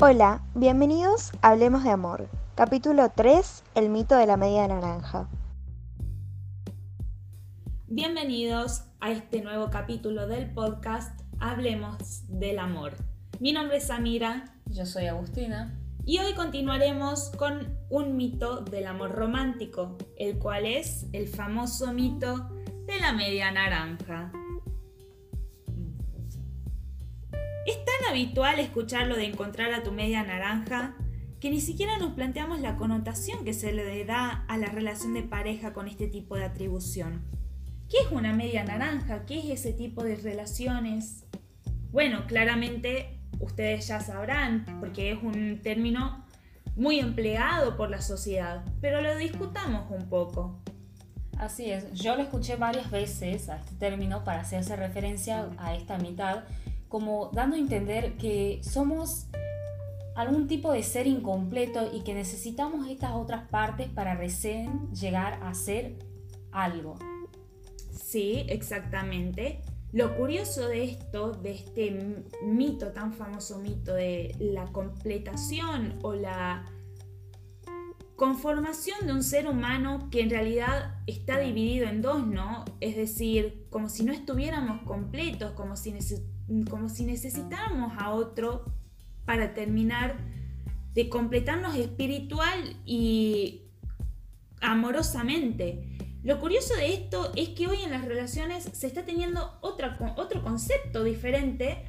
[0.00, 5.28] Hola, bienvenidos a Hablemos de Amor, capítulo 3, El mito de la media naranja.
[7.86, 12.94] Bienvenidos a este nuevo capítulo del podcast Hablemos del Amor.
[13.38, 14.56] Mi nombre es Samira.
[14.66, 15.78] Yo soy Agustina.
[16.04, 22.50] Y hoy continuaremos con un mito del amor romántico, el cual es el famoso mito
[22.86, 24.32] de la media naranja.
[27.66, 30.94] Es tan habitual escucharlo de encontrar a tu media naranja
[31.40, 35.22] que ni siquiera nos planteamos la connotación que se le da a la relación de
[35.22, 37.22] pareja con este tipo de atribución.
[37.88, 39.24] ¿Qué es una media naranja?
[39.24, 41.24] ¿Qué es ese tipo de relaciones?
[41.90, 46.24] Bueno, claramente ustedes ya sabrán, porque es un término
[46.76, 50.60] muy empleado por la sociedad, pero lo discutamos un poco.
[51.38, 55.98] Así es, yo lo escuché varias veces a este término para hacerse referencia a esta
[55.98, 56.44] mitad
[56.94, 59.26] como dando a entender que somos
[60.14, 65.52] algún tipo de ser incompleto y que necesitamos estas otras partes para recién llegar a
[65.54, 65.96] ser
[66.52, 66.94] algo.
[67.90, 69.60] Sí, exactamente.
[69.90, 76.64] Lo curioso de esto, de este mito, tan famoso mito de la completación o la
[78.16, 82.64] conformación de un ser humano que en realidad está dividido en dos, ¿no?
[82.80, 85.94] Es decir, como si no estuviéramos completos, como si
[86.68, 88.66] como si necesitáramos a otro
[89.24, 90.16] para terminar
[90.92, 93.62] de completarnos espiritual y
[94.60, 95.96] amorosamente.
[96.22, 100.42] Lo curioso de esto es que hoy en las relaciones se está teniendo otra, otro
[100.42, 101.84] concepto diferente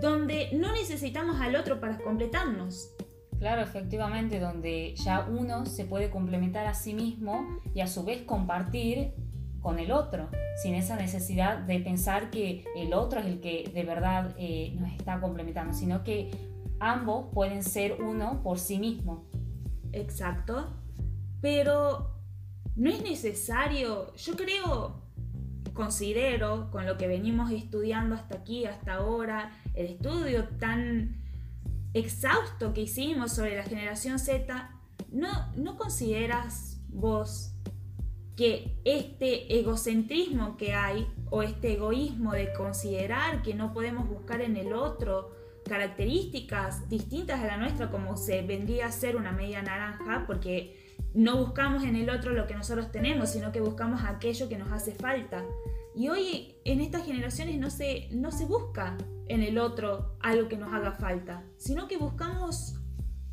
[0.00, 2.90] donde no necesitamos al otro para completarnos.
[3.40, 8.20] Claro, efectivamente, donde ya uno se puede complementar a sí mismo y a su vez
[8.22, 9.14] compartir
[9.62, 10.28] con el otro,
[10.62, 14.92] sin esa necesidad de pensar que el otro es el que de verdad eh, nos
[14.92, 16.30] está complementando, sino que
[16.80, 19.24] ambos pueden ser uno por sí mismo.
[19.92, 20.76] Exacto,
[21.40, 22.10] pero
[22.76, 25.00] no es necesario, yo creo,
[25.72, 31.20] considero, con lo que venimos estudiando hasta aquí, hasta ahora, el estudio tan
[31.94, 34.70] exhausto que hicimos sobre la generación Z,
[35.10, 37.52] ¿no, no consideras vos
[38.36, 44.56] que este egocentrismo que hay o este egoísmo de considerar que no podemos buscar en
[44.56, 45.30] el otro
[45.68, 51.36] características distintas a la nuestra como se vendría a ser una media naranja porque no
[51.38, 54.92] buscamos en el otro lo que nosotros tenemos sino que buscamos aquello que nos hace
[54.92, 55.44] falta
[55.94, 58.96] y hoy en estas generaciones no se, no se busca
[59.28, 62.80] en el otro algo que nos haga falta sino que buscamos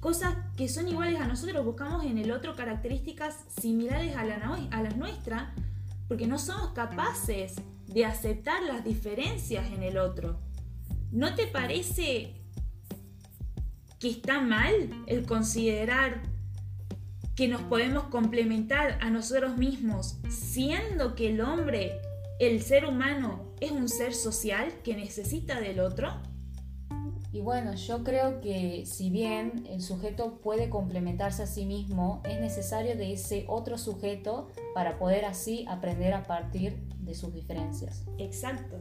[0.00, 4.96] cosas que son iguales a nosotros, buscamos en el otro características similares a, a las
[4.96, 5.52] nuestras,
[6.06, 10.38] porque no somos capaces de aceptar las diferencias en el otro.
[11.10, 12.34] ¿No te parece
[13.98, 14.74] que está mal
[15.06, 16.22] el considerar
[17.38, 22.00] que nos podemos complementar a nosotros mismos, siendo que el hombre,
[22.40, 26.10] el ser humano, es un ser social que necesita del otro?
[27.32, 32.40] Y bueno, yo creo que si bien el sujeto puede complementarse a sí mismo, es
[32.40, 38.02] necesario de ese otro sujeto para poder así aprender a partir de sus diferencias.
[38.18, 38.80] Exacto.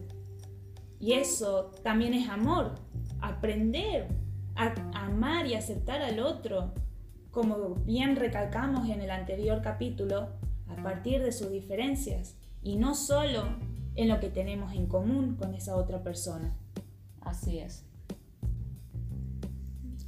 [0.99, 2.73] Y eso también es amor,
[3.21, 4.07] aprender
[4.55, 6.73] a amar y aceptar al otro,
[7.31, 10.29] como bien recalcamos en el anterior capítulo,
[10.67, 13.45] a partir de sus diferencias y no solo
[13.95, 16.55] en lo que tenemos en común con esa otra persona.
[17.21, 17.85] Así es.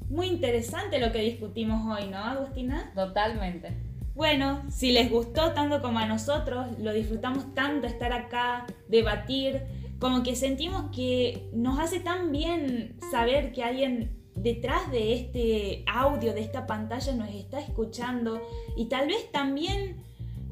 [0.09, 2.91] Muy interesante lo que discutimos hoy, ¿no, Agustina?
[2.95, 3.77] Totalmente.
[4.15, 9.61] Bueno, si les gustó tanto como a nosotros, lo disfrutamos tanto estar acá, debatir,
[9.99, 16.33] como que sentimos que nos hace tan bien saber que alguien detrás de este audio,
[16.33, 18.41] de esta pantalla, nos está escuchando
[18.77, 20.03] y tal vez también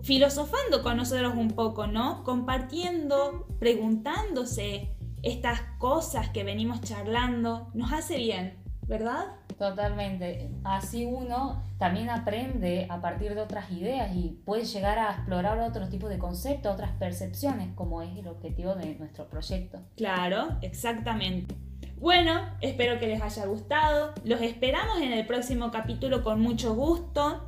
[0.04, 2.24] filosofando con nosotros un poco, ¿no?
[2.24, 4.92] Compartiendo, preguntándose
[5.24, 8.58] estas cosas que venimos charlando, nos hace bien,
[8.88, 9.36] ¿verdad?
[9.58, 10.52] Totalmente.
[10.64, 15.90] Así uno también aprende a partir de otras ideas y puede llegar a explorar otros
[15.90, 19.80] tipos de conceptos, otras percepciones, como es el objetivo de nuestro proyecto.
[19.96, 21.56] Claro, exactamente.
[22.00, 24.14] Bueno, espero que les haya gustado.
[24.24, 27.48] Los esperamos en el próximo capítulo con mucho gusto.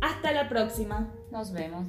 [0.00, 1.12] Hasta la próxima.
[1.30, 1.86] Nos vemos.